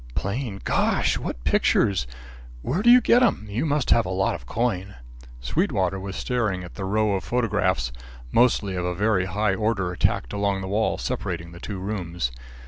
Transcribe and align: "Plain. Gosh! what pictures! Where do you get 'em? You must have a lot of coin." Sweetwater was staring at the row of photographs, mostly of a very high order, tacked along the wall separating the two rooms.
"Plain. 0.15 0.61
Gosh! 0.63 1.19
what 1.19 1.43
pictures! 1.43 2.07
Where 2.63 2.81
do 2.81 2.89
you 2.89 3.01
get 3.01 3.21
'em? 3.21 3.45
You 3.47 3.67
must 3.67 3.91
have 3.91 4.03
a 4.07 4.09
lot 4.09 4.33
of 4.33 4.47
coin." 4.47 4.95
Sweetwater 5.41 5.99
was 5.99 6.15
staring 6.15 6.63
at 6.63 6.73
the 6.73 6.85
row 6.85 7.13
of 7.13 7.23
photographs, 7.23 7.91
mostly 8.31 8.75
of 8.75 8.83
a 8.83 8.95
very 8.95 9.25
high 9.25 9.53
order, 9.53 9.95
tacked 9.95 10.33
along 10.33 10.61
the 10.61 10.67
wall 10.67 10.97
separating 10.97 11.51
the 11.51 11.59
two 11.59 11.77
rooms. 11.77 12.31